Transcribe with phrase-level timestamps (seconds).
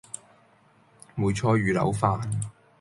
[1.13, 2.19] 梅菜魚柳飯